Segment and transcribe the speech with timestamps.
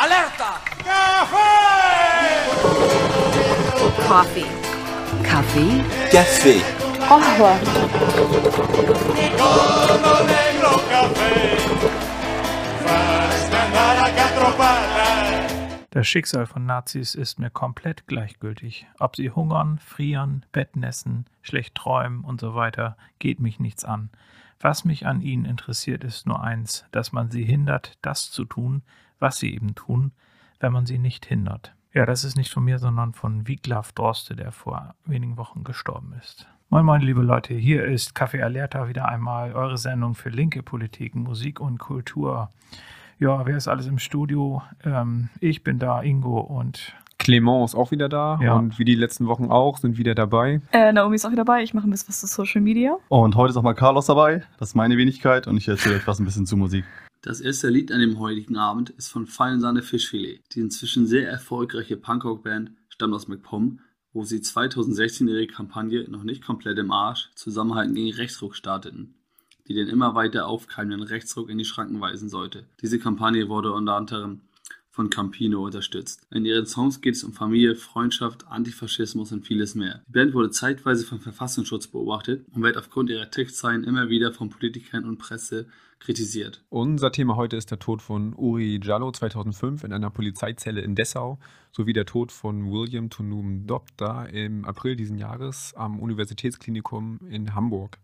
[0.00, 0.60] Alerta!
[4.06, 4.46] Coffee.
[5.24, 5.82] Kaffee?
[6.12, 6.62] Café.
[7.00, 7.58] Qahwa.
[15.90, 18.86] Das Schicksal von Nazis ist mir komplett gleichgültig.
[19.00, 24.10] Ob sie hungern, frieren, Bettnässen, schlecht träumen und so weiter, geht mich nichts an.
[24.60, 28.82] Was mich an ihnen interessiert, ist nur eins, dass man sie hindert, das zu tun,
[29.18, 30.12] was sie eben tun,
[30.60, 31.74] wenn man sie nicht hindert.
[31.94, 36.12] Ja, das ist nicht von mir, sondern von Wiglaf Droste, der vor wenigen Wochen gestorben
[36.22, 36.46] ist.
[36.70, 41.14] Moin Moin, liebe Leute, hier ist Kaffee Alerta wieder einmal eure Sendung für linke Politik,
[41.14, 42.50] Musik und Kultur.
[43.18, 44.62] Ja, wer ist alles im Studio?
[44.84, 48.54] Ähm, ich bin da, Ingo und Clement ist auch wieder da Ja.
[48.54, 50.60] und wie die letzten Wochen auch, sind wieder dabei.
[50.72, 51.62] Äh, Naomi ist auch wieder dabei.
[51.62, 52.96] Ich mache ein bisschen was zu Social Media.
[53.08, 54.44] Und heute ist auch mal Carlos dabei.
[54.58, 56.84] Das ist meine Wenigkeit und ich erzähle euch was ein bisschen zu Musik.
[57.20, 60.40] Das erste Lied an dem heutigen Abend ist von Feine Sahne Fischfilet.
[60.52, 63.80] Die inzwischen sehr erfolgreiche Punkrock-Band stammt aus McPom,
[64.12, 69.16] wo sie 2016 ihre Kampagne noch nicht komplett im Arsch Zusammenhalten gegen Rechtsruck starteten,
[69.66, 72.66] die den immer weiter aufkeimenden Rechtsruck in die Schranken weisen sollte.
[72.82, 74.42] Diese Kampagne wurde unter anderem
[74.98, 76.26] von Campino unterstützt.
[76.32, 80.02] In ihren Songs geht es um Familie, Freundschaft, Antifaschismus und vieles mehr.
[80.08, 84.50] Die Band wurde zeitweise vom Verfassungsschutz beobachtet und wird aufgrund ihrer Textzeilen immer wieder von
[84.50, 85.66] Politikern und Presse
[86.00, 86.64] kritisiert.
[86.68, 91.38] Unser Thema heute ist der Tod von Uri Jallo 2005 in einer Polizeizelle in Dessau
[91.70, 97.98] sowie der Tod von William Tunum Dopta im April diesen Jahres am Universitätsklinikum in Hamburg.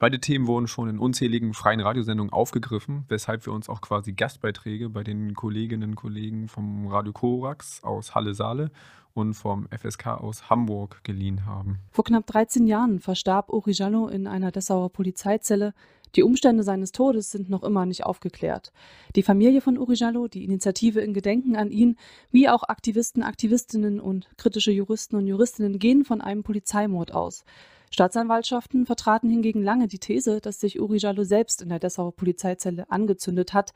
[0.00, 4.90] Beide Themen wurden schon in unzähligen freien Radiosendungen aufgegriffen, weshalb wir uns auch quasi Gastbeiträge
[4.90, 8.70] bei den Kolleginnen und Kollegen vom Radio Korax aus Halle-Saale
[9.14, 11.80] und vom FSK aus Hamburg geliehen haben.
[11.90, 15.74] Vor knapp 13 Jahren verstarb Uri Jallo in einer Dessauer Polizeizelle.
[16.14, 18.72] Die Umstände seines Todes sind noch immer nicht aufgeklärt.
[19.16, 21.96] Die Familie von Uri Jallo, die Initiative in Gedenken an ihn,
[22.30, 27.44] wie auch Aktivisten, Aktivistinnen und kritische Juristen und Juristinnen gehen von einem Polizeimord aus.
[27.90, 32.90] Staatsanwaltschaften vertraten hingegen lange die These, dass sich Uri Jallo selbst in der Dessauer Polizeizelle
[32.90, 33.72] angezündet hat,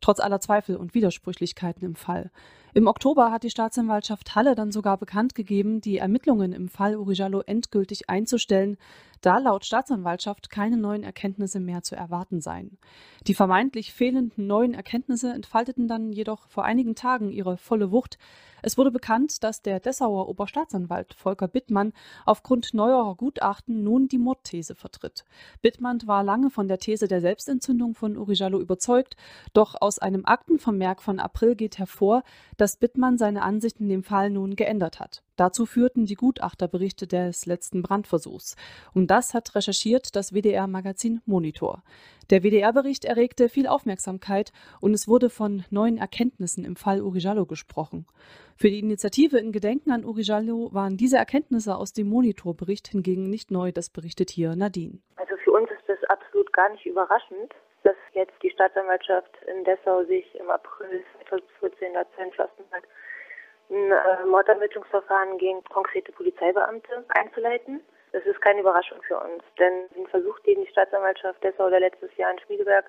[0.00, 2.30] trotz aller Zweifel und Widersprüchlichkeiten im Fall.
[2.74, 7.14] Im Oktober hat die Staatsanwaltschaft Halle dann sogar bekannt gegeben, die Ermittlungen im Fall Uri
[7.14, 8.78] Jallo endgültig einzustellen,
[9.22, 12.78] da laut Staatsanwaltschaft keine neuen Erkenntnisse mehr zu erwarten seien.
[13.26, 18.18] Die vermeintlich fehlenden neuen Erkenntnisse entfalteten dann jedoch vor einigen Tagen ihre volle Wucht.
[18.62, 21.92] Es wurde bekannt, dass der Dessauer Oberstaatsanwalt Volker Bittmann
[22.26, 25.24] aufgrund neuerer Gutachten nun die Mordthese vertritt.
[25.62, 29.16] Bittmann war lange von der These der Selbstentzündung von Uri Jallo überzeugt,
[29.52, 32.22] doch aus einem Aktenvermerk von April geht hervor,
[32.56, 35.22] dass Bittmann seine Ansicht in dem Fall nun geändert hat.
[35.36, 38.56] Dazu führten die Gutachterberichte des letzten Brandversuchs.
[38.94, 41.82] Und das hat recherchiert das WDR-Magazin Monitor.
[42.30, 47.46] Der WDR-Bericht erregte viel Aufmerksamkeit und es wurde von neuen Erkenntnissen im Fall Uri Jallo
[47.46, 48.06] gesprochen.
[48.56, 53.28] Für die Initiative in Gedenken an Uri Jallo waren diese Erkenntnisse aus dem Monitorbericht hingegen
[53.28, 55.00] nicht neu, das berichtet hier Nadine.
[55.16, 60.04] Also für uns ist das absolut gar nicht überraschend, dass jetzt die Staatsanwaltschaft in Dessau
[60.04, 62.84] sich im April 2014 dazu entschlossen hat,
[63.72, 67.80] ein äh, Mordermittlungsverfahren gegen konkrete Polizeibeamte einzuleiten.
[68.12, 72.14] Das ist keine Überraschung für uns, denn den Versuch, den die Staatsanwaltschaft Dessau oder letztes
[72.16, 72.84] Jahr in Schmiedeberg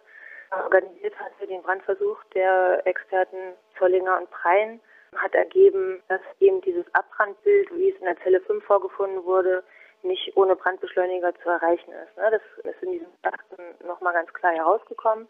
[0.51, 4.79] organisiert hatte, den Brandversuch der Experten Zollinger und Prein,
[5.15, 9.63] hat ergeben, dass eben dieses Abbrandbild, wie es in der Zelle 5 vorgefunden wurde,
[10.01, 12.17] nicht ohne Brandbeschleuniger zu erreichen ist.
[12.17, 12.29] Ne?
[12.31, 15.27] Das ist in diesem Gutachten nochmal ganz klar herausgekommen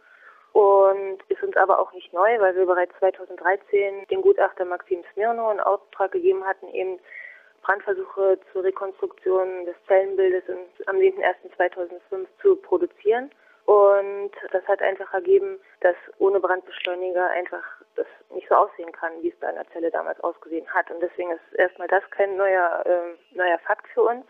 [0.53, 5.51] und ist uns aber auch nicht neu, weil wir bereits 2013 den Gutachter Maxim Smirno
[5.51, 6.99] in Auftrag gegeben hatten, eben
[7.63, 10.43] Brandversuche zur Rekonstruktion des Zellenbildes
[10.85, 13.31] am 7.01.2005 zu produzieren.
[13.65, 17.63] Und das hat einfach ergeben, dass ohne Brandbeschleuniger einfach
[17.95, 20.91] das nicht so aussehen kann, wie es in der Zelle damals ausgesehen hat.
[20.91, 24.25] Und deswegen ist erstmal das kein neuer, äh, neuer Fakt für uns.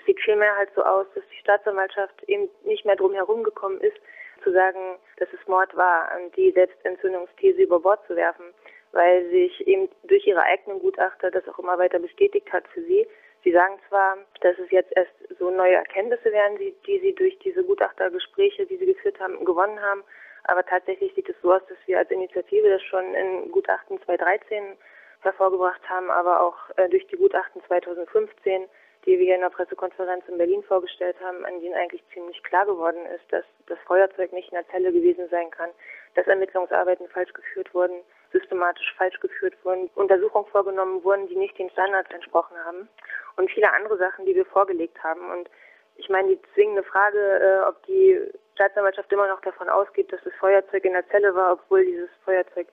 [0.00, 3.80] Es sieht vielmehr halt so aus, dass die Staatsanwaltschaft eben nicht mehr drum herum gekommen
[3.80, 3.96] ist,
[4.42, 8.46] zu sagen, dass es Mord war die Selbstentzündungsthese über Bord zu werfen,
[8.92, 13.06] weil sich eben durch ihre eigenen Gutachter das auch immer weiter bestätigt hat für sie.
[13.44, 17.38] Sie sagen zwar, dass es jetzt erst so neue Erkenntnisse wären, die, die sie durch
[17.38, 20.02] diese Gutachtergespräche, die sie geführt haben, gewonnen haben,
[20.44, 24.76] aber tatsächlich sieht es so aus, dass wir als Initiative das schon in Gutachten 2013
[25.20, 28.66] hervorgebracht haben, aber auch äh, durch die Gutachten 2015
[29.06, 33.06] die wir in der Pressekonferenz in Berlin vorgestellt haben, an denen eigentlich ziemlich klar geworden
[33.14, 35.70] ist, dass das Feuerzeug nicht in der Zelle gewesen sein kann,
[36.14, 41.70] dass Ermittlungsarbeiten falsch geführt wurden, systematisch falsch geführt wurden, Untersuchungen vorgenommen wurden, die nicht den
[41.70, 42.88] Standards entsprochen haben
[43.36, 45.30] und viele andere Sachen, die wir vorgelegt haben.
[45.30, 45.48] Und
[45.96, 48.20] ich meine, die zwingende Frage, äh, ob die
[48.54, 52.66] Staatsanwaltschaft immer noch davon ausgeht, dass das Feuerzeug in der Zelle war, obwohl dieses Feuerzeug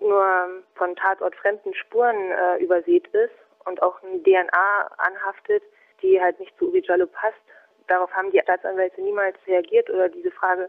[0.00, 5.62] nur von tatortfremden Spuren äh, übersät ist und auch eine DNA anhaftet,
[6.02, 7.40] die halt nicht zu Uri Jallo passt.
[7.86, 10.68] Darauf haben die Staatsanwälte niemals reagiert oder diese Frage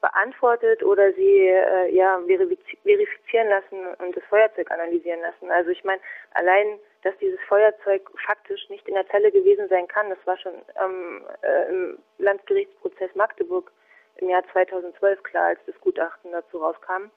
[0.00, 5.50] beantwortet oder sie äh, ja verifizieren lassen und das Feuerzeug analysieren lassen.
[5.50, 6.00] Also ich meine,
[6.34, 10.52] allein, dass dieses Feuerzeug faktisch nicht in der Zelle gewesen sein kann, das war schon
[10.82, 13.72] ähm, äh, im Landgerichtsprozess Magdeburg
[14.16, 17.10] im Jahr 2012 klar, als das Gutachten dazu rauskam.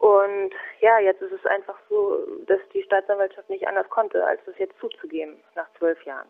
[0.00, 0.50] Und
[0.80, 4.78] ja, jetzt ist es einfach so, dass die Staatsanwaltschaft nicht anders konnte, als das jetzt
[4.80, 6.26] zuzugeben nach zwölf Jahren.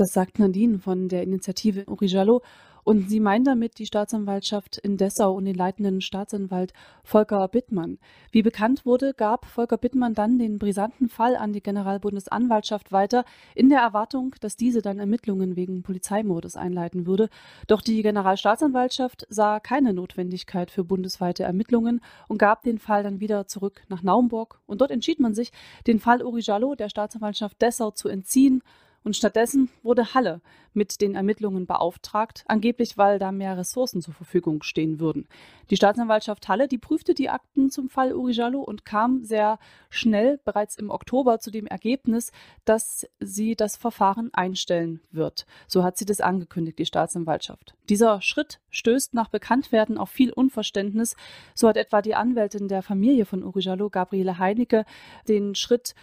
[0.00, 2.40] Das sagt Nadine von der Initiative Uri Jallo.
[2.84, 6.72] Und sie meint damit die Staatsanwaltschaft in Dessau und den leitenden Staatsanwalt
[7.04, 7.98] Volker Bittmann.
[8.30, 13.68] Wie bekannt wurde, gab Volker Bittmann dann den brisanten Fall an die Generalbundesanwaltschaft weiter, in
[13.68, 17.28] der Erwartung, dass diese dann Ermittlungen wegen Polizeimordes einleiten würde.
[17.66, 23.46] Doch die Generalstaatsanwaltschaft sah keine Notwendigkeit für bundesweite Ermittlungen und gab den Fall dann wieder
[23.48, 24.60] zurück nach Naumburg.
[24.64, 25.52] Und dort entschied man sich,
[25.86, 28.62] den Fall Uri Jallo der Staatsanwaltschaft Dessau zu entziehen
[29.04, 30.40] und stattdessen wurde Halle
[30.72, 35.26] mit den Ermittlungen beauftragt, angeblich weil da mehr Ressourcen zur Verfügung stehen würden.
[35.70, 39.58] Die Staatsanwaltschaft Halle, die prüfte die Akten zum Fall Uri Jallo und kam sehr
[39.88, 42.30] schnell, bereits im Oktober, zu dem Ergebnis,
[42.64, 45.46] dass sie das Verfahren einstellen wird.
[45.66, 47.74] So hat sie das angekündigt, die Staatsanwaltschaft.
[47.88, 51.16] Dieser Schritt stößt nach Bekanntwerden auf viel Unverständnis.
[51.54, 54.84] So hat etwa die Anwältin der Familie von Uri Jallo, Gabriele Heinecke,
[55.26, 55.94] den Schritt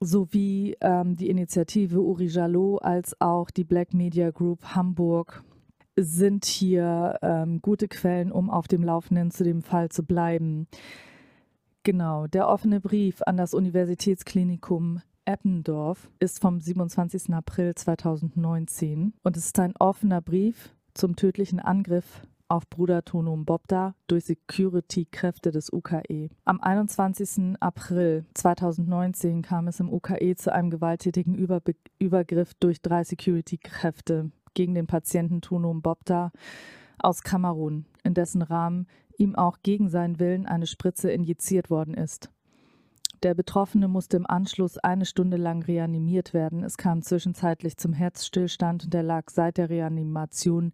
[0.00, 5.44] sowie ähm, die Initiative Uri Jalot als auch die Black Media Group Hamburg
[5.96, 10.66] sind hier ähm, gute Quellen, um auf dem Laufenden zu dem Fall zu bleiben.
[11.84, 17.32] Genau, der offene Brief an das Universitätsklinikum Eppendorf ist vom 27.
[17.32, 23.94] April 2019 und es ist ein offener Brief zum tödlichen Angriff auf Bruder Tonum Bobda
[24.06, 26.28] durch Security-Kräfte des UKE.
[26.44, 27.56] Am 21.
[27.58, 34.74] April 2019 kam es im UKE zu einem gewalttätigen Überbe Übergriff durch drei Security-Kräfte gegen
[34.74, 36.32] den Patienten Tonum Bobda
[36.98, 38.86] aus Kamerun, in dessen Rahmen
[39.16, 42.30] ihm auch gegen seinen Willen eine Spritze injiziert worden ist.
[43.22, 46.62] Der Betroffene musste im Anschluss eine Stunde lang reanimiert werden.
[46.62, 50.72] Es kam zwischenzeitlich zum Herzstillstand und er lag seit der Reanimation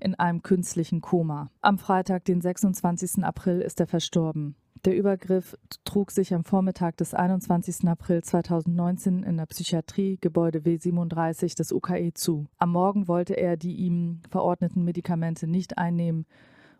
[0.00, 1.50] in einem künstlichen Koma.
[1.60, 3.24] Am Freitag, den 26.
[3.24, 4.56] April, ist er verstorben.
[4.84, 7.86] Der Übergriff trug sich am Vormittag des 21.
[7.86, 12.46] April 2019 in der Psychiatrie, Gebäude W37 des UKE zu.
[12.58, 16.26] Am Morgen wollte er die ihm verordneten Medikamente nicht einnehmen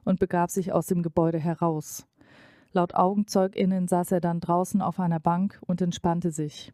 [0.05, 2.09] und begab sich aus dem Gebäude heraus.
[2.73, 6.73] Laut AugenzeugInnen saß er dann draußen auf einer Bank und entspannte sich.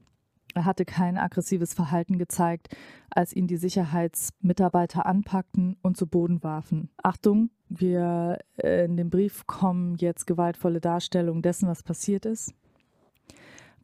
[0.54, 2.74] Er hatte kein aggressives Verhalten gezeigt,
[3.10, 6.88] als ihn die Sicherheitsmitarbeiter anpackten und zu Boden warfen.
[7.02, 12.55] Achtung, wir äh, in dem Brief kommen jetzt gewaltvolle Darstellungen dessen, was passiert ist.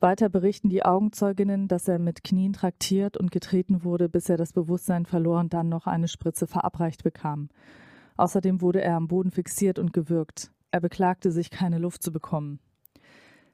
[0.00, 4.52] Weiter berichten die Augenzeuginnen, dass er mit Knien traktiert und getreten wurde, bis er das
[4.52, 7.48] Bewusstsein verlor und dann noch eine Spritze verabreicht bekam.
[8.16, 10.50] Außerdem wurde er am Boden fixiert und gewürgt.
[10.74, 12.58] Er beklagte sich, keine Luft zu bekommen.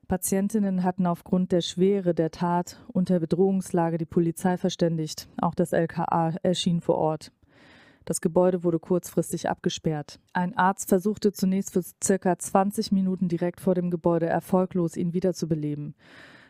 [0.09, 5.29] Patientinnen hatten aufgrund der Schwere der Tat und der Bedrohungslage die Polizei verständigt.
[5.39, 7.31] Auch das LKA erschien vor Ort.
[8.07, 10.19] Das Gebäude wurde kurzfristig abgesperrt.
[10.33, 15.95] Ein Arzt versuchte zunächst für circa 20 Minuten direkt vor dem Gebäude erfolglos, ihn wiederzubeleben.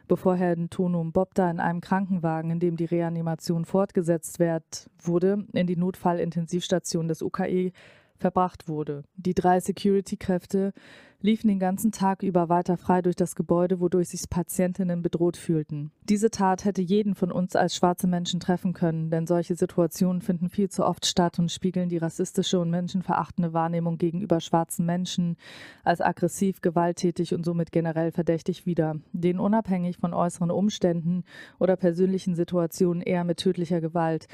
[0.07, 5.67] Bevor Herr Tonum Bobda in einem Krankenwagen, in dem die Reanimation fortgesetzt wird, wurde, in
[5.67, 7.73] die Notfallintensivstation des UKE
[8.21, 9.03] verbracht wurde.
[9.17, 10.73] Die drei Security-Kräfte
[11.23, 15.91] liefen den ganzen Tag über weiter frei durch das Gebäude, wodurch sich Patientinnen bedroht fühlten.
[16.09, 20.49] Diese Tat hätte jeden von uns als schwarze Menschen treffen können, denn solche Situationen finden
[20.49, 25.37] viel zu oft statt und spiegeln die rassistische und menschenverachtende Wahrnehmung gegenüber schwarzen Menschen
[25.85, 31.25] als aggressiv, gewalttätig und somit generell verdächtig wider, denen unabhängig von äußeren Umständen
[31.59, 34.27] oder persönlichen Situationen eher mit tödlicher Gewalt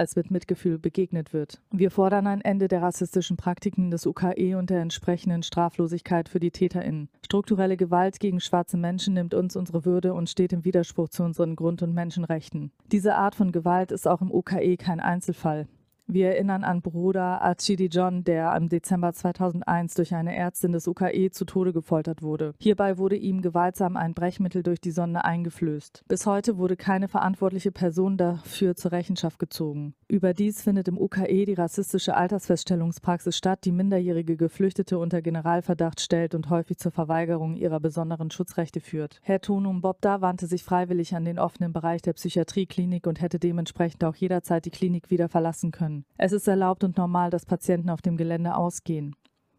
[0.00, 1.60] als mit Mitgefühl begegnet wird.
[1.70, 6.50] Wir fordern ein Ende der rassistischen Praktiken des UKE und der entsprechenden Straflosigkeit für die
[6.50, 7.08] TäterInnen.
[7.24, 11.56] Strukturelle Gewalt gegen schwarze Menschen nimmt uns unsere Würde und steht im Widerspruch zu unseren
[11.56, 12.72] Grund- und Menschenrechten.
[12.92, 15.66] Diese Art von Gewalt ist auch im UKE kein Einzelfall.
[16.12, 21.30] Wir erinnern an Bruder Achidi John, der im Dezember 2001 durch eine Ärztin des UKE
[21.30, 22.52] zu Tode gefoltert wurde.
[22.58, 26.04] Hierbei wurde ihm gewaltsam ein Brechmittel durch die Sonde eingeflößt.
[26.08, 29.94] Bis heute wurde keine verantwortliche Person dafür zur Rechenschaft gezogen.
[30.10, 36.50] Überdies findet im UKE die rassistische Altersfeststellungspraxis statt, die minderjährige Geflüchtete unter Generalverdacht stellt und
[36.50, 39.20] häufig zur Verweigerung ihrer besonderen Schutzrechte führt.
[39.22, 44.02] Herr Tonum Bobda wandte sich freiwillig an den offenen Bereich der Psychiatrieklinik und hätte dementsprechend
[44.02, 46.04] auch jederzeit die Klinik wieder verlassen können.
[46.18, 49.14] Es ist erlaubt und normal, dass Patienten auf dem Gelände ausgehen.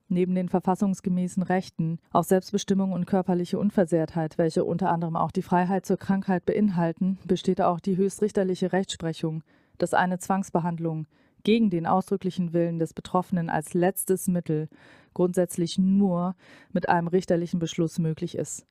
[0.10, 5.86] Neben den verfassungsgemäßen Rechten auf Selbstbestimmung und körperliche Unversehrtheit, welche unter anderem auch die Freiheit
[5.86, 9.44] zur Krankheit beinhalten, besteht auch die höchstrichterliche Rechtsprechung,
[9.82, 11.08] dass eine Zwangsbehandlung
[11.44, 14.70] gegen den ausdrücklichen Willen des Betroffenen als letztes Mittel
[15.14, 16.36] grundsätzlich nur
[16.72, 18.66] mit einem richterlichen Beschluss möglich ist.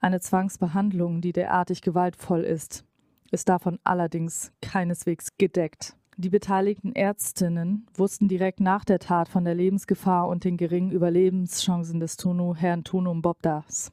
[0.00, 2.84] Eine Zwangsbehandlung, die derartig gewaltvoll ist,
[3.30, 5.96] ist davon allerdings keineswegs gedeckt.
[6.16, 12.00] Die beteiligten Ärztinnen wussten direkt nach der Tat von der Lebensgefahr und den geringen Überlebenschancen
[12.00, 13.92] des Tunu, Herrn Tunum Bobdas.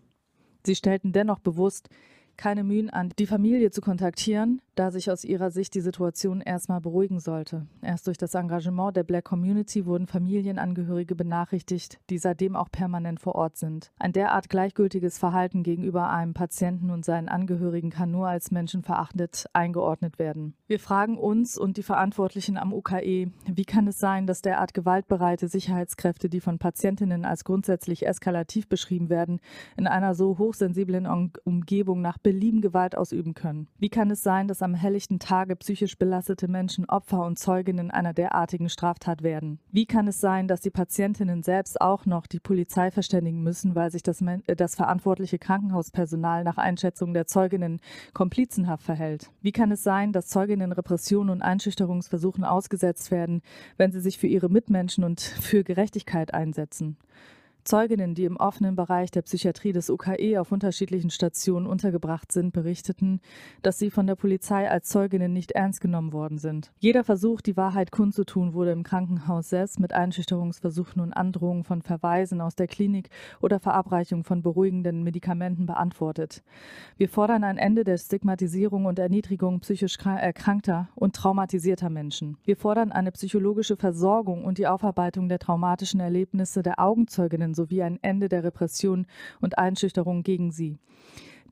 [0.66, 1.90] Sie stellten dennoch bewusst
[2.38, 6.82] keine Mühen an, die Familie zu kontaktieren, da sich aus ihrer Sicht die Situation erstmal
[6.82, 7.66] beruhigen sollte.
[7.82, 13.36] Erst durch das Engagement der Black Community wurden Familienangehörige benachrichtigt, die seitdem auch permanent vor
[13.36, 13.92] Ort sind.
[14.00, 20.20] Ein derart gleichgültiges Verhalten gegenüber einem Patienten und seinen Angehörigen kann nur als menschenverachtend eingeordnet
[20.20, 20.54] werden.
[20.68, 25.48] Wir fragen uns und die Verantwortlichen am UKE, wie kann es sein, dass derart gewaltbereite
[25.48, 29.40] Sicherheitskräfte, die von Patientinnen als grundsätzlich eskalativ beschrieben werden,
[29.76, 31.08] in einer so hochsensiblen
[31.44, 33.70] Umgebung nach Belieben Gewalt ausüben können?
[33.80, 38.12] Wie kann es sein, dass am helllichten Tage psychisch belastete Menschen Opfer und Zeuginnen einer
[38.12, 39.60] derartigen Straftat werden?
[39.72, 43.92] Wie kann es sein, dass die Patientinnen selbst auch noch die Polizei verständigen müssen, weil
[43.92, 47.80] sich das, äh, das verantwortliche Krankenhauspersonal nach Einschätzung der Zeuginnen
[48.14, 49.32] komplizenhaft verhält?
[49.42, 53.42] Wie kann es sein, dass Zeuginnen Repressionen und Einschüchterungsversuchen ausgesetzt werden,
[53.78, 56.98] wenn sie sich für ihre Mitmenschen und für Gerechtigkeit einsetzen?
[57.68, 63.20] Zeuginnen, die im offenen Bereich der Psychiatrie des UKE auf unterschiedlichen Stationen untergebracht sind, berichteten,
[63.62, 66.72] dass sie von der Polizei als Zeuginnen nicht ernst genommen worden sind.
[66.80, 72.40] Jeder Versuch, die Wahrheit kundzutun, wurde im Krankenhaus selbst mit Einschüchterungsversuchen und Androhungen von Verweisen
[72.40, 73.10] aus der Klinik
[73.42, 76.44] oder Verabreichung von beruhigenden Medikamenten beantwortet.
[76.96, 82.38] Wir fordern ein Ende der Stigmatisierung und Erniedrigung psychisch erkrankter und traumatisierter Menschen.
[82.46, 88.00] Wir fordern eine psychologische Versorgung und die Aufarbeitung der traumatischen Erlebnisse der Augenzeuginnen sowie ein
[88.02, 89.06] Ende der Repression
[89.42, 90.78] und Einschüchterung gegen sie.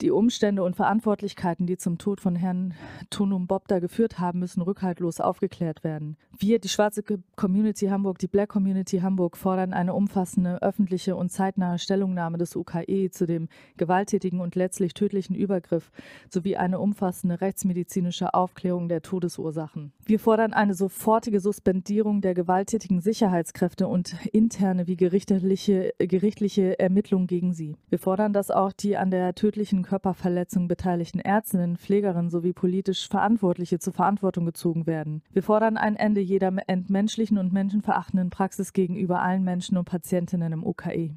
[0.01, 2.73] Die Umstände und Verantwortlichkeiten, die zum Tod von Herrn
[3.09, 6.17] Tunum Bobda geführt haben, müssen rückhaltlos aufgeklärt werden.
[6.37, 7.01] Wir, die schwarze
[7.37, 13.09] Community Hamburg, die Black Community Hamburg, fordern eine umfassende öffentliche und zeitnahe Stellungnahme des UKE
[13.09, 13.47] zu dem
[13.77, 15.91] gewalttätigen und letztlich tödlichen Übergriff
[16.29, 19.93] sowie eine umfassende rechtsmedizinische Aufklärung der Todesursachen.
[20.05, 27.53] Wir fordern eine sofortige Suspendierung der gewalttätigen Sicherheitskräfte und interne wie gerichtliche, gerichtliche Ermittlungen gegen
[27.53, 27.77] sie.
[27.87, 33.79] Wir fordern, dass auch die an der tödlichen Körperverletzung beteiligten Ärztinnen, Pflegerinnen sowie politisch Verantwortliche
[33.79, 35.21] zur Verantwortung gezogen werden.
[35.31, 40.65] Wir fordern ein Ende jeder entmenschlichen und menschenverachtenden Praxis gegenüber allen Menschen und Patientinnen im
[40.65, 41.11] UKE.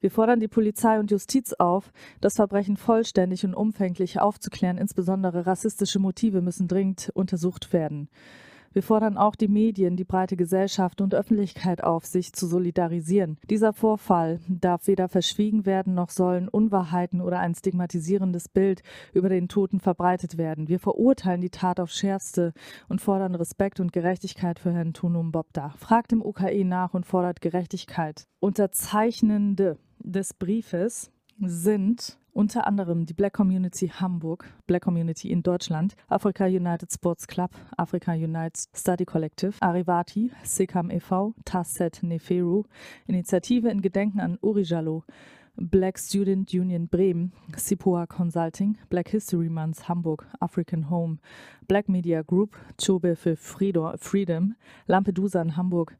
[0.00, 4.76] Wir fordern die Polizei und Justiz auf, das Verbrechen vollständig und umfänglich aufzuklären.
[4.76, 8.10] Insbesondere rassistische Motive müssen dringend untersucht werden.
[8.74, 13.38] Wir fordern auch die Medien, die breite Gesellschaft und Öffentlichkeit auf, sich zu solidarisieren.
[13.48, 19.46] Dieser Vorfall darf weder verschwiegen werden, noch sollen Unwahrheiten oder ein stigmatisierendes Bild über den
[19.46, 20.66] Toten verbreitet werden.
[20.66, 22.52] Wir verurteilen die Tat aufs Schärfste
[22.88, 25.74] und fordern Respekt und Gerechtigkeit für Herrn Tunum Bobda.
[25.78, 28.26] Fragt im UKE nach und fordert Gerechtigkeit.
[28.40, 36.44] Unterzeichnende des Briefes sind unter anderem die Black Community Hamburg, Black Community in Deutschland, Africa
[36.46, 42.64] United Sports Club, Africa United Study Collective, Arivati, Sekam e.V., Tasset Neferu,
[43.06, 45.04] Initiative in Gedenken an Uri Jallo,
[45.56, 51.20] Black Student Union Bremen, Sipua Consulting, Black History Month Hamburg, African Home,
[51.68, 54.56] Black Media Group, Chobe für Freedom,
[54.88, 55.96] Lampedusa in Hamburg,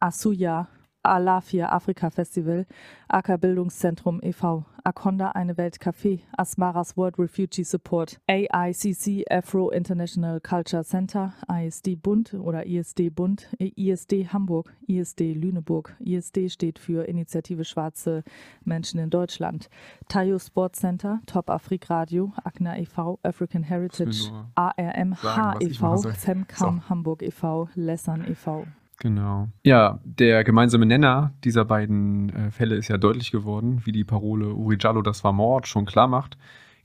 [0.00, 0.66] Asuya
[1.02, 2.66] Alafia Afrika Festival,
[3.08, 10.82] AK Bildungszentrum e.V., Akonda Eine Welt Café, Asmaras World Refugee Support, AICC Afro International Culture
[10.82, 15.94] Center, ISD Bund oder ISD Bund, ISD Hamburg, ISD Lüneburg.
[16.00, 18.22] ISD steht für Initiative Schwarze
[18.64, 19.68] Menschen in Deutschland.
[20.08, 25.16] Tayo Sports Center, Top Afrik Radio, ACNA e.V., African Heritage, ARM
[25.60, 26.88] e.V., Femcam so.
[26.88, 28.66] Hamburg e.V., Lessan e.V.
[29.00, 29.48] Genau.
[29.64, 34.52] Ja, der gemeinsame Nenner dieser beiden äh, Fälle ist ja deutlich geworden, wie die Parole
[34.54, 36.36] Uri Jallo, das war Mord, schon klar macht.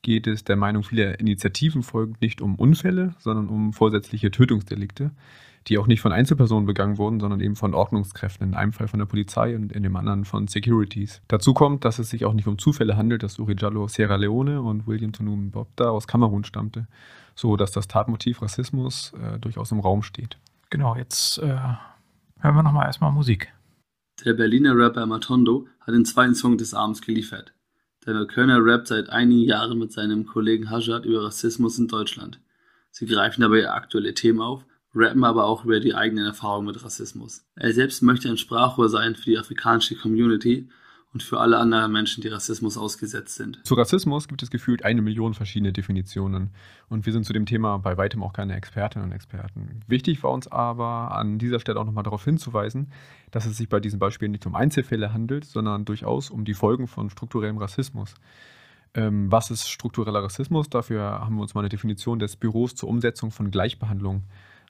[0.03, 5.11] Geht es der Meinung vieler Initiativen folgend nicht um Unfälle, sondern um vorsätzliche Tötungsdelikte.
[5.67, 8.99] die auch nicht von Einzelpersonen begangen wurden, sondern eben von Ordnungskräften, in einem Fall von
[8.99, 11.21] der Polizei und in dem anderen von Securities.
[11.27, 14.61] Dazu kommt, dass es sich auch nicht um Zufälle handelt, dass Uri Jallo Sierra Leone
[14.61, 16.87] und William Tunum Bobda aus Kamerun stammte,
[17.35, 20.37] so dass das Tatmotiv Rassismus äh, durchaus im Raum steht.
[20.69, 21.55] Genau, jetzt äh,
[22.43, 23.53] hören wir nochmal erstmal Musik.
[24.25, 27.53] Der Berliner Rapper Matondo hat den zweiten Song des Abends geliefert.
[28.05, 32.39] Der Neuköllner rappt seit einigen Jahren mit seinem Kollegen Hajat über Rassismus in Deutschland.
[32.91, 37.45] Sie greifen dabei aktuelle Themen auf, rappen aber auch über die eigenen Erfahrungen mit Rassismus.
[37.55, 40.69] Er selbst möchte ein Sprachrohr sein für die afrikanische Community
[41.13, 43.59] und für alle anderen Menschen, die Rassismus ausgesetzt sind.
[43.65, 46.49] Zu Rassismus gibt es gefühlt eine Million verschiedene Definitionen.
[46.89, 49.81] Und wir sind zu dem Thema bei weitem auch keine Expertinnen und Experten.
[49.87, 52.91] Wichtig war uns aber an dieser Stelle auch nochmal darauf hinzuweisen,
[53.31, 56.87] dass es sich bei diesen Beispielen nicht um Einzelfälle handelt, sondern durchaus um die Folgen
[56.87, 58.15] von strukturellem Rassismus.
[58.95, 60.69] Ähm, was ist struktureller Rassismus?
[60.69, 64.23] Dafür haben wir uns mal eine Definition des Büros zur Umsetzung von Gleichbehandlung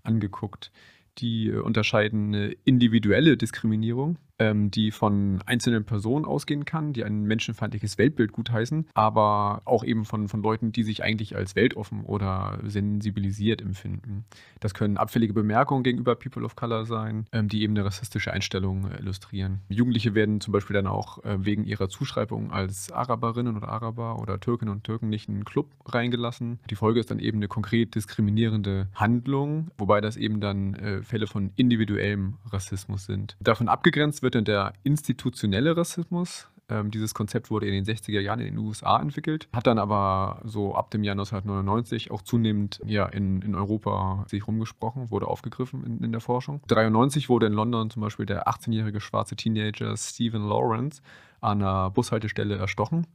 [0.04, 0.72] angeguckt.
[1.20, 2.34] Die äh, unterscheiden
[2.64, 9.62] individuelle Diskriminierung, ähm, die von einzelnen Personen ausgehen kann, die ein menschenfeindliches Weltbild gutheißen, aber
[9.66, 14.26] auch eben von, von Leuten, die sich eigentlich als weltoffen oder sensibilisiert empfinden.
[14.60, 18.90] Das können abfällige Bemerkungen gegenüber People of Color sein, ähm, die eben eine rassistische Einstellung
[18.90, 19.62] äh, illustrieren.
[19.70, 24.40] Jugendliche werden zum Beispiel dann auch äh, wegen ihrer Zuschreibung als Araberinnen oder Araber oder
[24.40, 26.60] Türkinnen und Türken nicht in einen Club reingelassen.
[26.70, 31.28] Die Folge ist dann eben eine konkret diskriminierende Handlung, wobei das eben dann äh, Fälle
[31.28, 33.38] von individuellem Rassismus sind.
[33.40, 36.48] Davon abgegrenzt wird dann der institutionelle Rassismus.
[36.70, 40.42] Ähm, dieses Konzept wurde in den 60er Jahren in den USA entwickelt, hat dann aber
[40.46, 45.84] so ab dem Jahr 1999 auch zunehmend ja, in, in Europa sich rumgesprochen, wurde aufgegriffen
[45.84, 46.56] in, in der Forschung.
[46.56, 51.02] 1993 wurde in London zum Beispiel der 18-jährige schwarze Teenager Stephen Lawrence
[51.42, 53.06] an einer Bushaltestelle erstochen.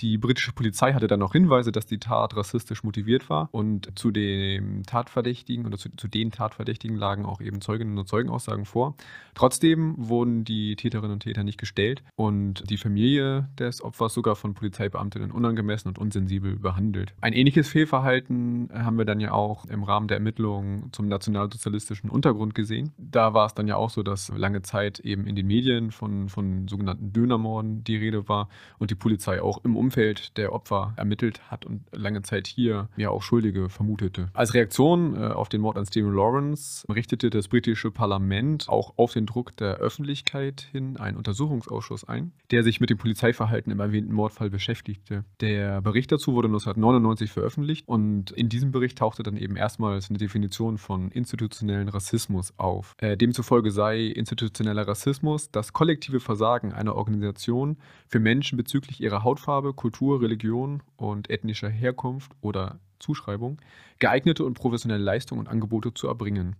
[0.00, 4.10] Die britische Polizei hatte dann noch Hinweise, dass die Tat rassistisch motiviert war und zu
[4.10, 8.94] dem Tatverdächtigen oder zu, zu, den Tatverdächtigen lagen auch eben Zeuginnen und Zeugenaussagen vor.
[9.34, 14.52] Trotzdem wurden die Täterinnen und Täter nicht gestellt und die Familie des Opfers sogar von
[14.52, 17.14] Polizeibeamtinnen unangemessen und unsensibel behandelt.
[17.22, 22.54] Ein ähnliches Fehlverhalten haben wir dann ja auch im Rahmen der Ermittlungen zum nationalsozialistischen Untergrund
[22.54, 22.92] gesehen.
[22.98, 26.28] Da war es dann ja auch so, dass lange Zeit eben in den Medien von,
[26.28, 31.50] von sogenannten Dönermorden die Rede war und die Polizei auch im Umfeld der Opfer ermittelt
[31.50, 34.28] hat und lange Zeit hier ja auch Schuldige vermutete.
[34.32, 39.12] Als Reaktion äh, auf den Mord an Stephen Lawrence richtete das britische Parlament auch auf
[39.12, 44.12] den Druck der Öffentlichkeit hin einen Untersuchungsausschuss ein, der sich mit dem Polizeiverhalten im erwähnten
[44.12, 45.24] Mordfall beschäftigte.
[45.40, 50.18] Der Bericht dazu wurde 1999 veröffentlicht und in diesem Bericht tauchte dann eben erstmals eine
[50.18, 52.94] Definition von institutionellen Rassismus auf.
[52.98, 57.76] Äh, demzufolge sei institutioneller Rassismus das kollektive Versagen einer Organisation
[58.08, 63.58] für Menschen bezüglich ihrer Hautfarbe, Kultur, Religion und ethnischer Herkunft oder Zuschreibung
[63.98, 66.56] geeignete und professionelle Leistungen und Angebote zu erbringen.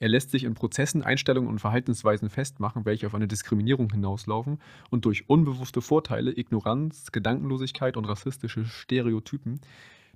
[0.00, 5.04] Er lässt sich in Prozessen, Einstellungen und Verhaltensweisen festmachen, welche auf eine Diskriminierung hinauslaufen und
[5.04, 9.60] durch unbewusste Vorteile, Ignoranz, Gedankenlosigkeit und rassistische Stereotypen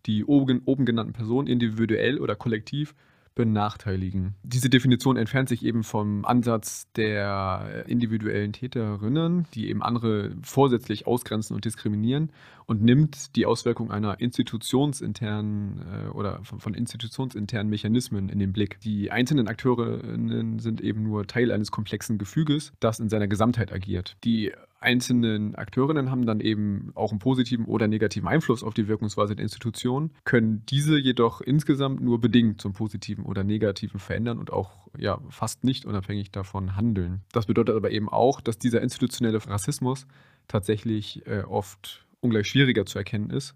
[0.06, 2.94] die oben, oben genannten Personen individuell oder kollektiv
[3.34, 4.34] benachteiligen.
[4.42, 11.54] Diese Definition entfernt sich eben vom Ansatz der individuellen Täterinnen, die eben andere vorsätzlich ausgrenzen
[11.54, 12.30] und diskriminieren
[12.66, 18.80] und nimmt die Auswirkung einer institutionsinternen äh, oder von, von, institutionsinternen Mechanismen in den Blick.
[18.80, 24.16] Die einzelnen Akteurinnen sind eben nur Teil eines komplexen Gefüges, das in seiner Gesamtheit agiert.
[24.24, 29.34] Die einzelnen Akteurinnen haben dann eben auch einen positiven oder negativen Einfluss auf die Wirkungsweise
[29.36, 34.88] der Institution, können diese jedoch insgesamt nur bedingt zum Positiven oder Negativen verändern und auch
[34.98, 37.22] ja, fast nicht unabhängig davon handeln.
[37.32, 40.06] Das bedeutet aber eben auch, dass dieser institutionelle Rassismus
[40.48, 43.54] tatsächlich äh, oft ungleich schwieriger zu erkennen ist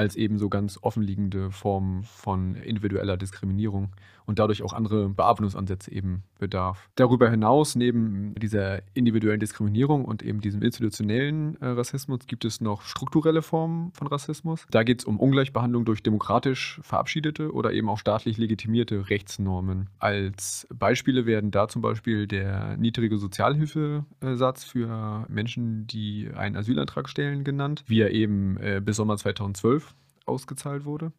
[0.00, 3.90] als eben so ganz offenliegende Formen von individueller Diskriminierung
[4.24, 6.88] und dadurch auch andere Bearbeitungsansätze eben bedarf.
[6.94, 12.80] Darüber hinaus, neben dieser individuellen Diskriminierung und eben diesem institutionellen äh, Rassismus, gibt es noch
[12.80, 14.66] strukturelle Formen von Rassismus.
[14.70, 19.90] Da geht es um Ungleichbehandlung durch demokratisch verabschiedete oder eben auch staatlich legitimierte Rechtsnormen.
[19.98, 27.44] Als Beispiele werden da zum Beispiel der niedrige Sozialhilfesatz für Menschen, die einen Asylantrag stellen,
[27.44, 29.89] genannt, wie er eben äh, bis Sommer 2012
[30.30, 31.12] ausgezahlt wurde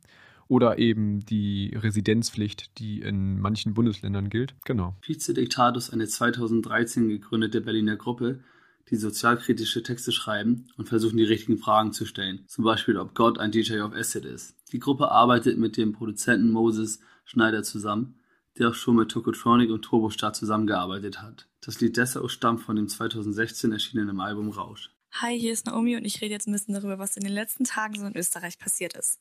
[0.47, 4.54] oder eben die Residenzpflicht, die in manchen Bundesländern gilt.
[4.65, 4.97] Genau.
[5.02, 8.41] Vize-Diktat ist eine 2013 gegründete Berliner Gruppe,
[8.89, 12.43] die sozialkritische Texte schreiben und versuchen, die richtigen Fragen zu stellen.
[12.47, 14.58] Zum Beispiel, ob Gott ein DJ of Acid ist.
[14.74, 18.19] Die Gruppe arbeitet mit dem Produzenten Moses Schneider zusammen,
[18.58, 21.47] der auch schon mit Tokotronic und Turbostar zusammengearbeitet hat.
[21.62, 24.91] Das Lied Dessau stammt von dem 2016 erschienenen Album Rausch.
[25.13, 27.65] Hi, hier ist Naomi und ich rede jetzt ein bisschen darüber, was in den letzten
[27.65, 29.19] Tagen so in Österreich passiert ist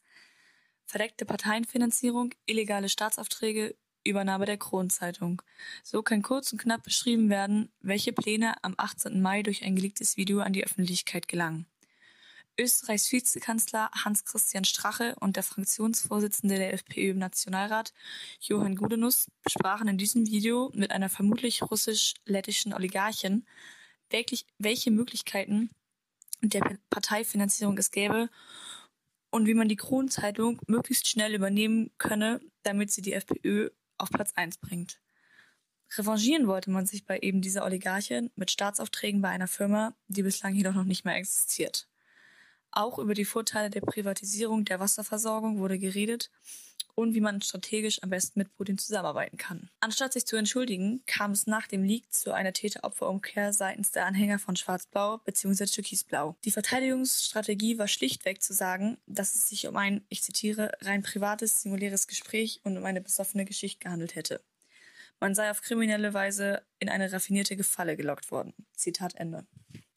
[0.90, 5.40] verdeckte Parteienfinanzierung, illegale Staatsaufträge, Übernahme der Kronzeitung.
[5.84, 9.22] So kann kurz und knapp beschrieben werden, welche Pläne am 18.
[9.22, 11.66] Mai durch ein geleaktes Video an die Öffentlichkeit gelangen.
[12.58, 17.92] Österreichs Vizekanzler Hans-Christian Strache und der Fraktionsvorsitzende der FPÖ im Nationalrat,
[18.40, 23.46] Johann Gudenus, besprachen in diesem Video mit einer vermutlich russisch-lettischen Oligarchin,
[24.58, 25.70] welche Möglichkeiten
[26.40, 28.28] der Parteifinanzierung es gäbe
[29.30, 34.32] und wie man die Kronzeitung möglichst schnell übernehmen könne, damit sie die FPÖ auf Platz
[34.34, 35.00] 1 bringt.
[35.96, 40.54] Revanchieren wollte man sich bei eben dieser Oligarchin mit Staatsaufträgen bei einer Firma, die bislang
[40.54, 41.89] jedoch noch nicht mehr existiert.
[42.72, 46.30] Auch über die Vorteile der Privatisierung der Wasserversorgung wurde geredet
[46.94, 49.70] und wie man strategisch am besten mit Putin zusammenarbeiten kann.
[49.80, 54.38] Anstatt sich zu entschuldigen, kam es nach dem Leak zu einer Täter-Opfer-Umkehr seitens der Anhänger
[54.38, 55.66] von Schwarz-Blau bzw.
[55.66, 56.36] Türkisblau.
[56.44, 61.62] Die Verteidigungsstrategie war schlichtweg zu sagen, dass es sich um ein, ich zitiere, rein privates,
[61.62, 64.42] singuläres Gespräch und um eine besoffene Geschichte gehandelt hätte.
[65.20, 68.54] Man sei auf kriminelle Weise in eine raffinierte Gefalle gelockt worden.
[68.74, 69.46] Zitat Ende.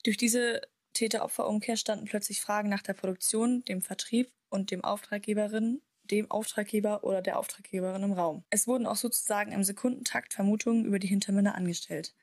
[0.04, 0.62] Durch diese
[0.94, 7.22] Täter-Opfer-Umkehr standen plötzlich Fragen nach der Produktion, dem Vertrieb und dem Auftraggeberin, dem Auftraggeber oder
[7.22, 8.44] der Auftraggeberin im Raum.
[8.50, 12.14] Es wurden auch sozusagen im Sekundentakt Vermutungen über die Hintermänner angestellt.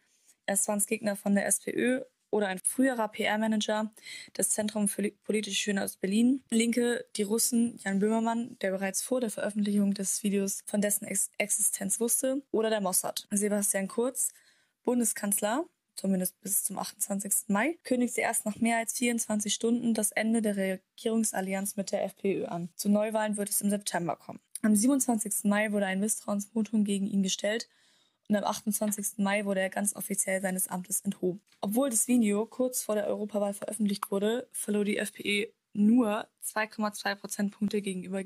[0.46, 3.92] Erst waren es Gegner von der SPÖ oder ein früherer PR-Manager
[4.37, 6.42] des Zentrum für politische Schöne aus Berlin.
[6.50, 11.30] Linke, die Russen, Jan Böhmermann, der bereits vor der Veröffentlichung des Videos von dessen Ex
[11.38, 13.26] Existenz wusste, oder der Mossad.
[13.30, 14.33] Sebastian Kurz,
[14.85, 17.48] Bundeskanzler, zumindest bis zum 28.
[17.48, 22.46] Mai, kündigte erst nach mehr als 24 Stunden das Ende der Regierungsallianz mit der FPÖ
[22.46, 22.70] an.
[22.76, 24.40] Zu Neuwahlen wird es im September kommen.
[24.62, 25.44] Am 27.
[25.44, 27.68] Mai wurde ein Misstrauensvotum gegen ihn gestellt
[28.29, 29.18] und am 28.
[29.18, 31.40] Mai wurde er ganz offiziell seines Amtes enthoben.
[31.61, 37.83] Obwohl das Video kurz vor der Europawahl veröffentlicht wurde, verlor die FPÖ nur 2,2 Prozentpunkte
[37.83, 38.22] gegenüber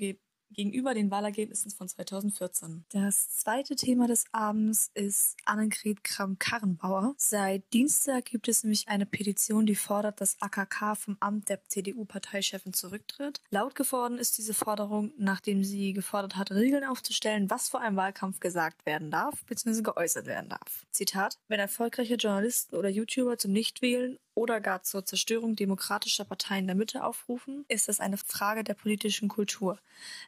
[0.54, 2.84] gegenüber den Wahlergebnissen von 2014.
[2.90, 7.14] Das zweite Thema des Abends ist Annegret Kramp-Karrenbauer.
[7.16, 12.72] Seit Dienstag gibt es nämlich eine Petition, die fordert, dass AKK vom Amt der CDU-Parteichefin
[12.72, 13.40] zurücktritt.
[13.50, 18.40] Laut geworden ist diese Forderung, nachdem sie gefordert hat, Regeln aufzustellen, was vor einem Wahlkampf
[18.40, 19.82] gesagt werden darf bzw.
[19.82, 20.86] geäußert werden darf.
[20.90, 26.76] Zitat: Wenn erfolgreiche Journalisten oder YouTuber zum Nichtwählen oder gar zur Zerstörung demokratischer Parteien der
[26.76, 29.78] Mitte aufrufen, ist das eine Frage der politischen Kultur.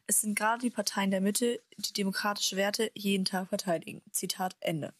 [0.06, 4.02] Es sind gerade die Parteien der Mitte, die demokratische Werte jeden Tag verteidigen.
[4.12, 4.92] Zitat Ende.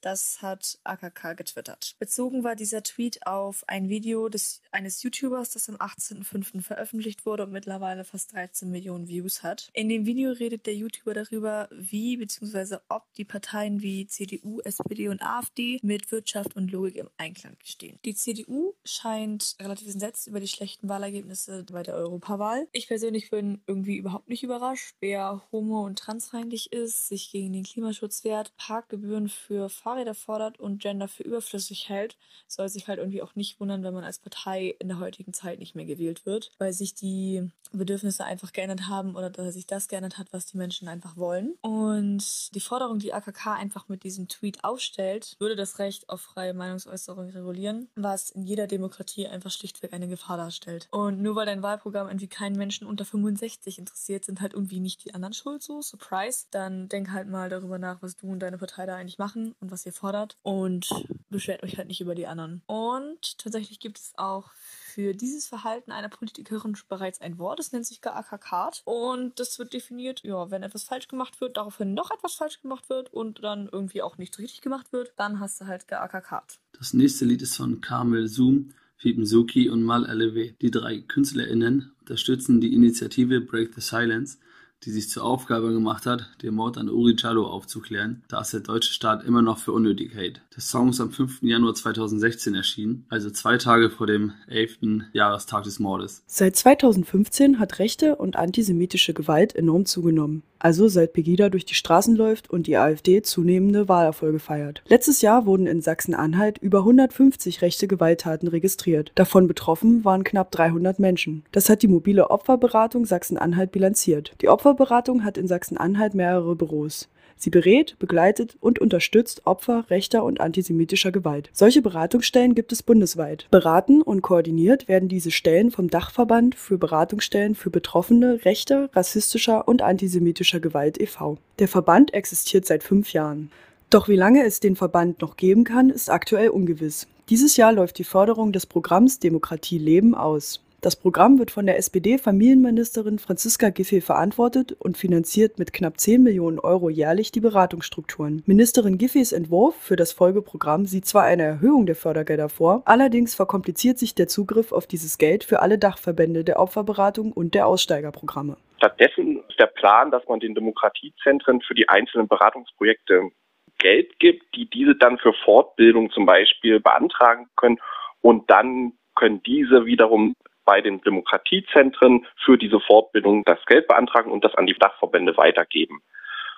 [0.00, 1.96] Das hat AKK getwittert.
[1.98, 6.62] Bezogen war dieser Tweet auf ein Video des, eines YouTubers, das am 18.05.
[6.62, 9.70] veröffentlicht wurde und mittlerweile fast 13 Millionen Views hat.
[9.72, 12.76] In dem Video redet der YouTuber darüber, wie bzw.
[12.88, 17.98] ob die Parteien wie CDU, SPD und AfD mit Wirtschaft und Logik im Einklang stehen.
[18.04, 22.68] Die CDU scheint relativ entsetzt über die schlechten Wahlergebnisse bei der Europawahl.
[22.72, 24.94] Ich persönlich bin irgendwie überhaupt nicht überrascht.
[25.00, 30.82] Wer homo- und transfeindlich ist, sich gegen den Klimaschutz wehrt, Parkgebühren für Fahrräder fordert und
[30.82, 34.76] Gender für überflüssig hält, soll sich halt irgendwie auch nicht wundern, wenn man als Partei
[34.78, 39.16] in der heutigen Zeit nicht mehr gewählt wird, weil sich die Bedürfnisse einfach geändert haben
[39.16, 41.54] oder dass sich das geändert hat, was die Menschen einfach wollen.
[41.60, 46.54] Und die Forderung, die AKK einfach mit diesem Tweet aufstellt, würde das Recht auf freie
[46.54, 50.88] Meinungsäußerung regulieren, was in jeder Demokratie einfach schlichtweg eine Gefahr darstellt.
[50.90, 55.04] Und nur weil dein Wahlprogramm irgendwie keinen Menschen unter 65 interessiert, sind halt irgendwie nicht
[55.04, 56.46] die anderen schuld so, surprise.
[56.50, 59.70] Dann denk halt mal darüber nach, was du und deine Partei da eigentlich machen und
[59.70, 60.88] was ihr fordert und
[61.30, 62.62] beschwert euch halt nicht über die anderen.
[62.66, 64.50] Und tatsächlich gibt es auch
[64.98, 69.72] für dieses Verhalten einer Politikerin bereits ein Wort, das nennt sich geackert und das wird
[69.72, 73.68] definiert, ja, wenn etwas falsch gemacht wird, daraufhin noch etwas falsch gemacht wird und dann
[73.70, 76.58] irgendwie auch nichts richtig gemacht wird, dann hast du halt geackert.
[76.76, 80.54] Das nächste Lied ist von Carmel Zoom, Fipen Suki und Mal Aleve.
[80.60, 84.38] Die drei KünstlerInnen unterstützen die Initiative Break the Silence,
[84.84, 88.60] die sich zur Aufgabe gemacht hat, den Mord an Uri Jallo aufzuklären, da es der
[88.60, 90.40] deutsche Staat immer noch für unnötig hält.
[90.54, 91.42] Der Song ist am 5.
[91.42, 94.78] Januar 2016 erschienen, also zwei Tage vor dem 11.
[95.12, 96.22] Jahrestag des Mordes.
[96.26, 100.42] Seit 2015 hat rechte und antisemitische Gewalt enorm zugenommen.
[100.58, 104.82] Also seit Pegida durch die Straßen läuft und die AfD zunehmende Wahlerfolge feiert.
[104.88, 109.12] Letztes Jahr wurden in Sachsen-Anhalt über 150 rechte Gewalttaten registriert.
[109.14, 111.44] Davon betroffen waren knapp 300 Menschen.
[111.52, 114.32] Das hat die mobile Opferberatung Sachsen-Anhalt bilanziert.
[114.40, 117.08] Die Opferberatung hat in Sachsen-Anhalt mehrere Büros.
[117.38, 121.50] Sie berät, begleitet und unterstützt Opfer rechter und antisemitischer Gewalt.
[121.52, 123.46] Solche Beratungsstellen gibt es bundesweit.
[123.50, 129.82] Beraten und koordiniert werden diese Stellen vom Dachverband für Beratungsstellen für Betroffene rechter, rassistischer und
[129.82, 131.38] antisemitischer Gewalt e.V.
[131.60, 133.50] Der Verband existiert seit fünf Jahren.
[133.90, 137.06] Doch wie lange es den Verband noch geben kann, ist aktuell ungewiss.
[137.30, 140.60] Dieses Jahr läuft die Förderung des Programms Demokratie leben aus.
[140.80, 146.60] Das Programm wird von der SPD-Familienministerin Franziska Giffey verantwortet und finanziert mit knapp 10 Millionen
[146.60, 148.44] Euro jährlich die Beratungsstrukturen.
[148.46, 153.98] Ministerin Giffeys Entwurf für das Folgeprogramm sieht zwar eine Erhöhung der Fördergelder vor, allerdings verkompliziert
[153.98, 158.56] sich der Zugriff auf dieses Geld für alle Dachverbände der Opferberatung und der Aussteigerprogramme.
[158.76, 163.30] Stattdessen ist der Plan, dass man den Demokratiezentren für die einzelnen Beratungsprojekte
[163.78, 167.80] Geld gibt, die diese dann für Fortbildung zum Beispiel beantragen können
[168.20, 170.34] und dann können diese wiederum
[170.68, 176.02] bei den Demokratiezentren für diese Fortbildung das Geld beantragen und das an die Dachverbände weitergeben.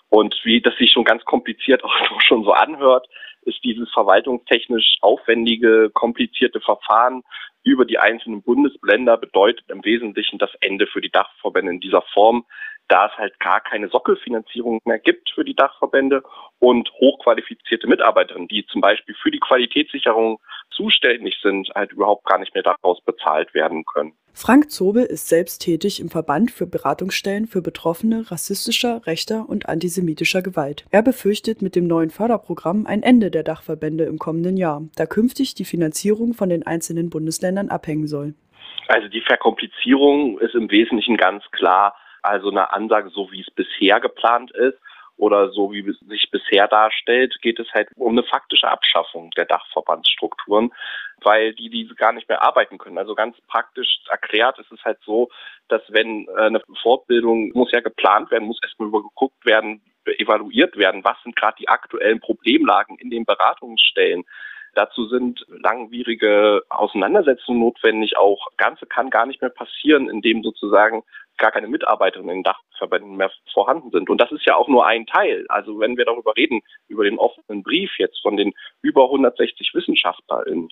[0.08, 3.06] Und wie das sich schon ganz kompliziert auch schon so anhört,
[3.42, 7.22] ist dieses verwaltungstechnisch aufwendige, komplizierte Verfahren
[7.62, 12.46] über die einzelnen Bundesländer bedeutet im Wesentlichen das Ende für die Dachverbände in dieser Form,
[12.90, 16.22] da es halt gar keine Sockelfinanzierung mehr gibt für die Dachverbände
[16.58, 22.54] und hochqualifizierte Mitarbeiterinnen, die zum Beispiel für die Qualitätssicherung zuständig sind, halt überhaupt gar nicht
[22.54, 24.12] mehr daraus bezahlt werden können.
[24.32, 30.42] Frank Zobel ist selbst tätig im Verband für Beratungsstellen für Betroffene rassistischer, rechter und antisemitischer
[30.42, 30.84] Gewalt.
[30.90, 35.54] Er befürchtet mit dem neuen Förderprogramm ein Ende der Dachverbände im kommenden Jahr, da künftig
[35.54, 38.34] die Finanzierung von den einzelnen Bundesländern abhängen soll.
[38.88, 44.00] Also die Verkomplizierung ist im Wesentlichen ganz klar, also eine Ansage, so wie es bisher
[44.00, 44.78] geplant ist
[45.16, 49.44] oder so wie es sich bisher darstellt, geht es halt um eine faktische Abschaffung der
[49.44, 50.72] Dachverbandsstrukturen,
[51.22, 52.96] weil die diese gar nicht mehr arbeiten können.
[52.96, 55.28] Also ganz praktisch erklärt ist es halt so,
[55.68, 59.82] dass wenn äh, eine Fortbildung muss ja geplant werden, muss erstmal übergeguckt werden,
[60.18, 64.24] evaluiert werden, was sind gerade die aktuellen Problemlagen in den Beratungsstellen.
[64.74, 68.16] Dazu sind langwierige Auseinandersetzungen notwendig.
[68.16, 71.02] Auch Ganze kann gar nicht mehr passieren, indem sozusagen
[71.40, 74.08] gar keine Mitarbeiterinnen in Dachverbänden mehr vorhanden sind.
[74.08, 75.44] Und das ist ja auch nur ein Teil.
[75.48, 80.68] Also wenn wir darüber reden, über den offenen Brief jetzt von den über 160 WissenschaftlerInnen,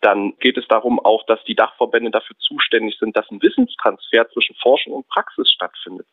[0.00, 4.56] dann geht es darum auch, dass die Dachverbände dafür zuständig sind, dass ein Wissenstransfer zwischen
[4.56, 6.06] Forschung und Praxis stattfindet.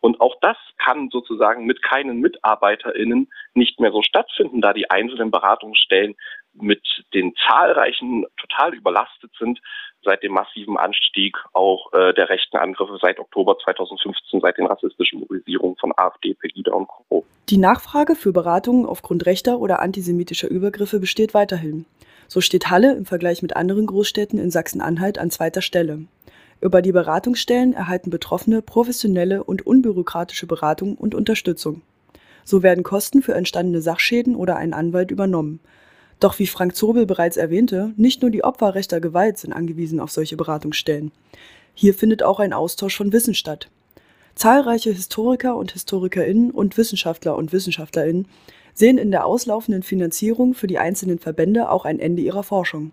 [0.00, 5.30] Und auch das kann sozusagen mit keinen MitarbeiterInnen nicht mehr so stattfinden, da die einzelnen
[5.30, 6.14] Beratungsstellen
[6.54, 6.82] mit
[7.14, 9.60] den zahlreichen total überlastet sind
[10.04, 15.20] seit dem massiven Anstieg auch äh, der rechten Angriffe seit Oktober 2015, seit den rassistischen
[15.20, 17.24] Mobilisierungen von AfD, Pegida und Co.
[17.48, 21.86] Die Nachfrage für Beratungen aufgrund rechter oder antisemitischer Übergriffe besteht weiterhin.
[22.26, 26.06] So steht Halle im Vergleich mit anderen Großstädten in Sachsen-Anhalt an zweiter Stelle.
[26.60, 31.82] Über die Beratungsstellen erhalten Betroffene professionelle und unbürokratische Beratung und Unterstützung.
[32.44, 35.60] So werden Kosten für entstandene Sachschäden oder einen Anwalt übernommen.
[36.18, 40.10] Doch wie Frank Zobel bereits erwähnte, nicht nur die Opfer rechter Gewalt sind angewiesen auf
[40.10, 41.12] solche Beratungsstellen.
[41.74, 43.70] Hier findet auch ein Austausch von Wissen statt.
[44.34, 48.26] Zahlreiche Historiker und Historikerinnen und Wissenschaftler und Wissenschaftlerinnen
[48.74, 52.92] sehen in der auslaufenden Finanzierung für die einzelnen Verbände auch ein Ende ihrer Forschung.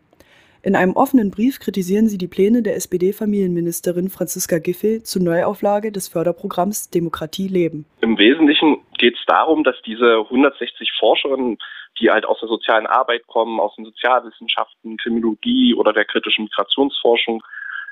[0.65, 6.08] In einem offenen Brief kritisieren sie die Pläne der SPD-Familienministerin Franziska Giffey zur Neuauflage des
[6.08, 7.86] Förderprogramms Demokratie leben.
[8.01, 11.60] Im Wesentlichen geht es darum, dass diese 160 Forscherinnen,
[11.99, 17.43] die halt aus der sozialen Arbeit kommen, aus den Sozialwissenschaften, Kriminologie oder der kritischen Migrationsforschung,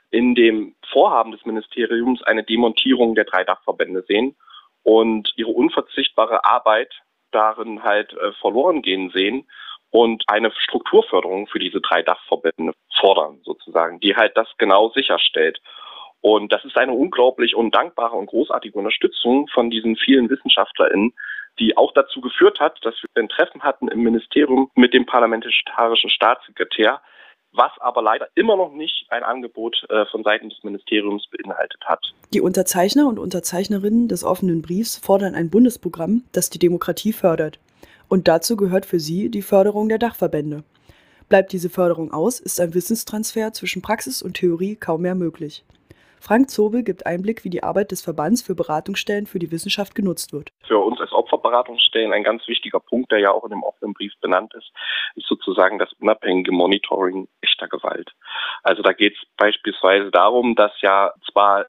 [0.10, 4.36] in dem Vorhaben des Ministeriums eine Demontierung der drei Dachverbände sehen
[4.82, 6.92] und ihre unverzichtbare Arbeit
[7.30, 9.46] darin halt äh, verloren gehen sehen
[9.94, 15.62] und eine Strukturförderung für diese drei Dachverbände fordern, sozusagen, die halt das genau sicherstellt.
[16.20, 21.14] Und das ist eine unglaublich undankbare und großartige Unterstützung von diesen vielen WissenschaftlerInnen,
[21.60, 26.10] die auch dazu geführt hat, dass wir ein Treffen hatten im Ministerium mit dem parlamentarischen
[26.10, 27.00] Staatssekretär,
[27.52, 32.04] was aber leider immer noch nicht ein Angebot äh, von Seiten des Ministeriums beinhaltet hat.
[32.34, 37.60] Die Unterzeichner und Unterzeichnerinnen des offenen Briefs fordern ein Bundesprogramm, das die Demokratie fördert.
[38.14, 40.64] Und dazu gehört für sie die Förderung der Dachverbände.
[41.30, 45.66] Bleibt diese Förderung aus, ist ein Wissenstransfer zwischen Praxis und Theorie kaum mehr möglich.
[46.20, 50.32] Frank Zobel gibt Einblick, wie die Arbeit des Verbands für Beratungsstellen für die Wissenschaft genutzt
[50.32, 50.52] wird.
[50.68, 54.14] Für uns als Opferberatungsstellen ein ganz wichtiger Punkt, der ja auch in dem offenen Brief
[54.22, 54.72] benannt ist,
[55.16, 58.12] ist sozusagen das unabhängige Monitoring echter Gewalt.
[58.62, 61.66] Also da geht es beispielsweise darum, dass ja zwar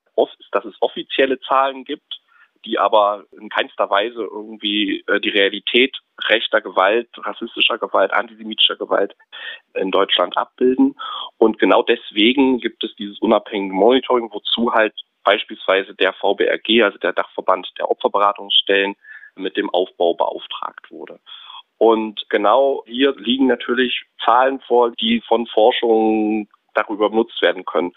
[0.52, 2.20] dass es offizielle Zahlen gibt,
[2.64, 5.96] die aber in keinster Weise irgendwie äh, die Realität
[6.28, 9.14] rechter Gewalt, rassistischer Gewalt, antisemitischer Gewalt
[9.74, 10.94] in Deutschland abbilden.
[11.38, 17.12] Und genau deswegen gibt es dieses unabhängige Monitoring, wozu halt beispielsweise der VBRG, also der
[17.12, 18.94] Dachverband der Opferberatungsstellen,
[19.36, 21.18] mit dem Aufbau beauftragt wurde.
[21.78, 27.92] Und genau hier liegen natürlich Zahlen vor, die von Forschung darüber benutzt werden können.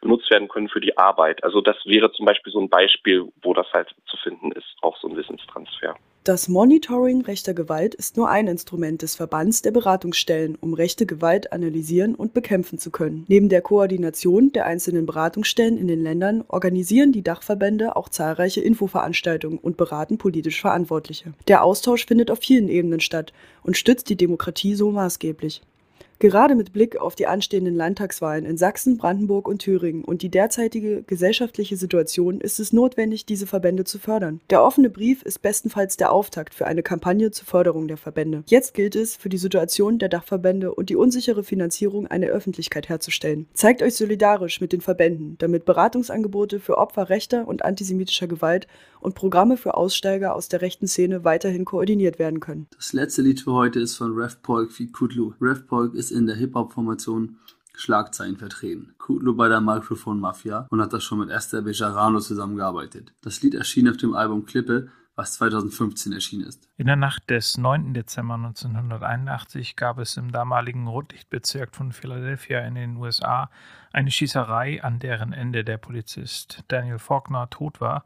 [0.00, 1.42] Benutzt werden können für die Arbeit.
[1.44, 4.96] Also das wäre zum Beispiel so ein Beispiel, wo das halt zu finden ist, auch
[4.98, 5.96] so ein Wissenstransfer.
[6.22, 11.50] Das Monitoring rechter Gewalt ist nur ein Instrument des Verbands der Beratungsstellen, um rechte Gewalt
[11.50, 13.24] analysieren und bekämpfen zu können.
[13.28, 19.58] Neben der Koordination der einzelnen Beratungsstellen in den Ländern organisieren die Dachverbände auch zahlreiche Infoveranstaltungen
[19.58, 21.32] und beraten politisch Verantwortliche.
[21.48, 23.32] Der Austausch findet auf vielen Ebenen statt
[23.62, 25.62] und stützt die Demokratie so maßgeblich.
[26.20, 31.02] Gerade mit Blick auf die anstehenden Landtagswahlen in Sachsen, Brandenburg und Thüringen und die derzeitige
[31.02, 34.42] gesellschaftliche Situation ist es notwendig, diese Verbände zu fördern.
[34.50, 38.42] Der offene Brief ist bestenfalls der Auftakt für eine Kampagne zur Förderung der Verbände.
[38.48, 43.46] Jetzt gilt es, für die Situation der Dachverbände und die unsichere Finanzierung eine Öffentlichkeit herzustellen.
[43.54, 48.66] Zeigt euch solidarisch mit den Verbänden, damit Beratungsangebote für Opfer rechter und antisemitischer Gewalt
[49.00, 52.66] und Programme für Aussteiger aus der rechten Szene weiterhin koordiniert werden können.
[52.76, 55.32] Das letzte Lied für heute ist von Rev Polk wie Kudlu.
[55.40, 57.36] Rev Polk ist in der Hip-Hop-Formation
[57.74, 58.94] Schlagzeilen vertreten.
[58.98, 63.14] Kudlu bei der Microphone Mafia und hat das schon mit Esther Bejarano zusammengearbeitet.
[63.22, 66.68] Das Lied erschien auf dem Album Klippe, was 2015 erschienen ist.
[66.76, 67.94] In der Nacht des 9.
[67.94, 73.50] Dezember 1981 gab es im damaligen Rotlichtbezirk von Philadelphia in den USA
[73.92, 78.04] eine Schießerei, an deren Ende der Polizist Daniel Faulkner tot war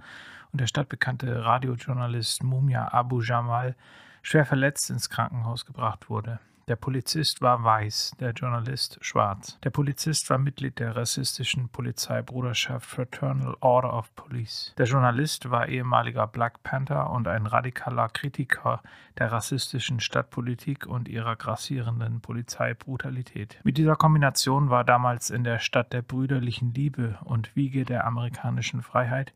[0.55, 3.75] und der stadtbekannte Radiojournalist Mumia Abu Jamal
[4.23, 6.39] schwer verletzt ins Krankenhaus gebracht wurde.
[6.67, 9.59] Der Polizist war weiß, der Journalist schwarz.
[9.65, 14.73] Der Polizist war Mitglied der rassistischen Polizeibruderschaft Fraternal Order of Police.
[14.79, 18.83] Der Journalist war ehemaliger Black Panther und ein radikaler Kritiker
[19.19, 23.61] der rassistischen Stadtpolitik und ihrer grassierenden Polizeibrutalität.
[23.63, 28.81] Mit dieser Kombination war damals in der Stadt der brüderlichen Liebe und Wiege der amerikanischen
[28.81, 29.35] Freiheit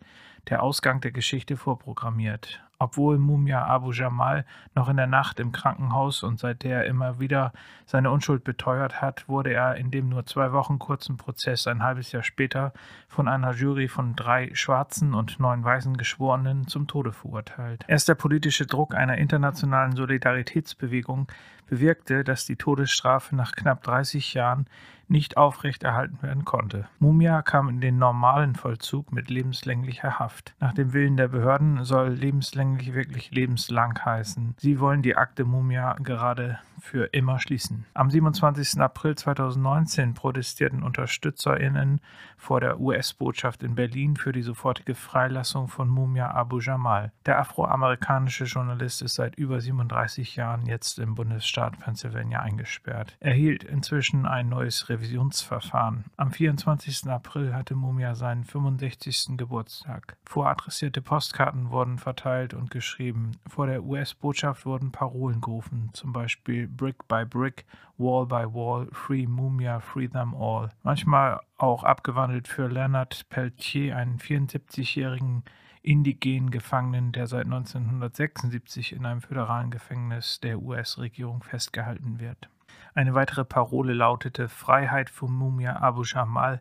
[0.49, 2.63] der Ausgang der Geschichte vorprogrammiert.
[2.81, 7.53] Obwohl Mumia Abu Jamal noch in der Nacht im Krankenhaus und seither immer wieder
[7.87, 12.13] seine Unschuld beteuert hat, wurde er in dem nur zwei Wochen kurzen Prozess ein halbes
[12.13, 12.73] Jahr später
[13.09, 17.85] von einer Jury von drei schwarzen und neun weißen Geschworenen zum Tode verurteilt.
[17.89, 21.27] Erst der politische Druck einer internationalen Solidaritätsbewegung
[21.67, 24.67] bewirkte, dass die Todesstrafe nach knapp 30 Jahren
[25.09, 26.89] nicht aufrechterhalten werden konnte.
[26.99, 30.55] Mumia kam in den normalen Vollzug mit lebenslänglicher Haft.
[30.61, 34.55] Nach dem Willen der Behörden soll lebenslänglich wirklich lebenslang heißen.
[34.59, 37.85] Sie wollen die Akte Mumia gerade für immer schließen.
[37.95, 38.81] Am 27.
[38.81, 42.01] April 2019 protestierten UnterstützerInnen
[42.37, 47.13] vor der US-Botschaft in Berlin für die sofortige Freilassung von Mumia Abu Jamal.
[47.27, 53.17] Der afroamerikanische Journalist ist seit über 37 Jahren jetzt im Bundesstaat Pennsylvania eingesperrt.
[53.21, 56.05] Er hielt inzwischen ein neues Revisionsverfahren.
[56.17, 57.09] Am 24.
[57.09, 59.37] April hatte Mumia seinen 65.
[59.37, 60.17] Geburtstag.
[60.25, 63.33] Voradressierte Postkarten wurden verteilt und geschrieben.
[63.47, 67.65] Vor der US-Botschaft wurden Parolen gerufen, zum Beispiel Brick by Brick,
[67.97, 70.71] Wall by Wall, Free Mumia, Free Them All.
[70.83, 75.45] Manchmal auch abgewandelt für Leonard Peltier, einen 74-jährigen
[75.83, 82.49] indigenen Gefangenen, der seit 1976 in einem föderalen Gefängnis der US-Regierung festgehalten wird.
[82.95, 86.61] Eine weitere Parole lautete Freiheit für Mumia Abu Jamal,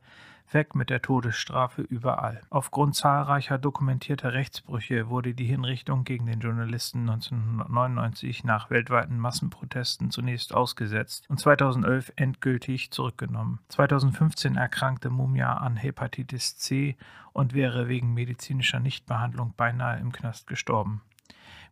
[0.52, 2.40] Weg mit der Todesstrafe überall.
[2.50, 10.54] Aufgrund zahlreicher dokumentierter Rechtsbrüche wurde die Hinrichtung gegen den Journalisten 1999 nach weltweiten Massenprotesten zunächst
[10.54, 13.60] ausgesetzt und 2011 endgültig zurückgenommen.
[13.70, 16.96] 2015 erkrankte Mumia an Hepatitis C
[17.34, 21.02] und wäre wegen medizinischer Nichtbehandlung beinahe im Knast gestorben.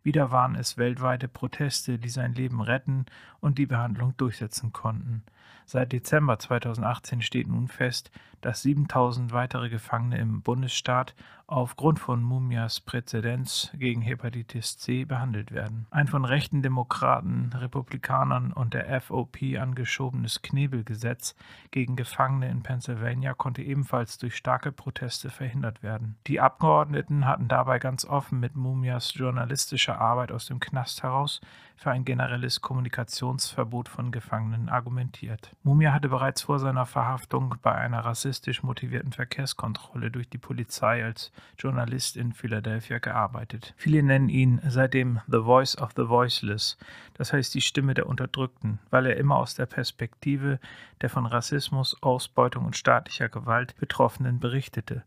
[0.02, 3.06] Wieder waren es weltweite Proteste, die sein Leben retten
[3.40, 5.24] und die Behandlung durchsetzen konnten.
[5.68, 11.16] Seit Dezember 2018 steht nun fest, dass 7000 weitere Gefangene im Bundesstaat
[11.48, 15.86] aufgrund von Mumias Präzedenz gegen Hepatitis C behandelt werden.
[15.90, 21.36] Ein von rechten Demokraten, Republikanern und der FOP angeschobenes Knebelgesetz
[21.70, 26.16] gegen Gefangene in Pennsylvania konnte ebenfalls durch starke Proteste verhindert werden.
[26.26, 31.40] Die Abgeordneten hatten dabei ganz offen mit Mumias journalistischer Arbeit aus dem Knast heraus
[31.76, 35.54] für ein generelles Kommunikationsverbot von Gefangenen argumentiert.
[35.62, 41.30] Mumia hatte bereits vor seiner Verhaftung bei einer rassistisch motivierten Verkehrskontrolle durch die Polizei als
[41.58, 43.74] Journalist in Philadelphia gearbeitet.
[43.76, 46.76] Viele nennen ihn seitdem The Voice of the Voiceless,
[47.14, 50.58] das heißt die Stimme der Unterdrückten, weil er immer aus der Perspektive
[51.00, 55.02] der von Rassismus, Ausbeutung und staatlicher Gewalt Betroffenen berichtete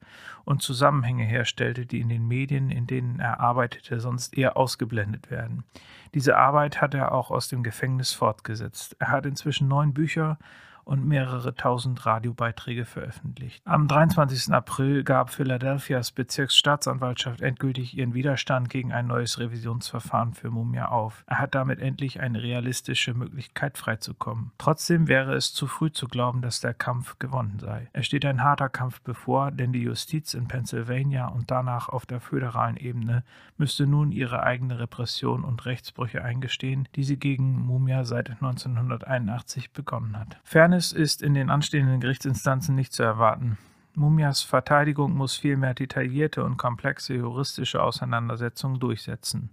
[0.46, 5.64] und Zusammenhänge herstellte, die in den Medien, in denen er arbeitete, sonst eher ausgeblendet werden.
[6.14, 8.95] Diese Arbeit hat er auch aus dem Gefängnis fortgesetzt.
[8.99, 10.38] Er hat inzwischen neun Bücher
[10.90, 13.62] und mehrere tausend Radiobeiträge veröffentlicht.
[13.64, 14.52] Am 23.
[14.52, 21.24] April gab Philadelphias Bezirksstaatsanwaltschaft endgültig ihren Widerstand gegen ein neues Revisionsverfahren für Mumia auf.
[21.28, 24.52] Er hat damit endlich eine realistische Möglichkeit freizukommen.
[24.58, 27.88] Trotzdem wäre es zu früh zu glauben, dass der Kampf gewonnen sei.
[27.94, 32.20] Es steht ein harter Kampf bevor, denn die Justiz in Pennsylvania und danach auf der
[32.20, 33.24] föderalen Ebene
[33.58, 40.18] müsste nun ihre eigene Repression und Rechtsbrüche eingestehen, die sie gegen Mumia seit 1981 begonnen
[40.18, 40.40] hat.
[40.44, 43.57] Fairness ist in den anstehenden Gerichtsinstanzen nicht zu erwarten.
[43.95, 49.49] Mumias Verteidigung muss vielmehr detaillierte und komplexe juristische Auseinandersetzungen durchsetzen.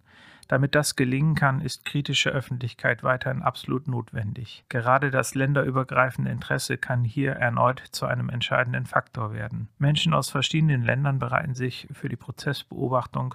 [0.48, 4.64] Damit das gelingen kann, ist kritische Öffentlichkeit weiterhin absolut notwendig.
[4.68, 9.68] Gerade das länderübergreifende Interesse kann hier erneut zu einem entscheidenden Faktor werden.
[9.78, 13.34] Menschen aus verschiedenen Ländern bereiten sich für die Prozessbeobachtung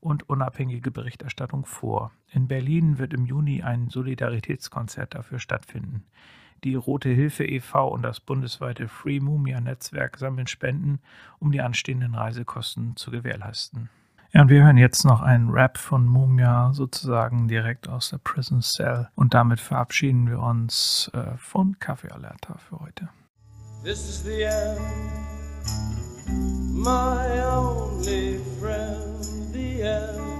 [0.00, 2.12] und unabhängige Berichterstattung vor.
[2.30, 6.04] In Berlin wird im Juni ein Solidaritätskonzert dafür stattfinden.
[6.64, 7.88] Die Rote Hilfe e.V.
[7.88, 11.00] und das bundesweite Free Mumia Netzwerk sammeln Spenden,
[11.38, 13.88] um die anstehenden Reisekosten zu gewährleisten.
[14.32, 18.62] Ja, und wir hören jetzt noch einen Rap von Mumia sozusagen direkt aus der Prison
[18.62, 23.08] Cell und damit verabschieden wir uns äh, von Kaffee Alerta für heute.
[23.82, 24.78] This is the end,
[26.74, 30.39] my only friend, the end.